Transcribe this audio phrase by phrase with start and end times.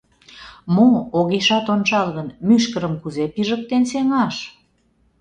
[0.75, 4.35] —Мо, огешат ончал гын, мӱшкырым кузе пижыктен сеҥаш?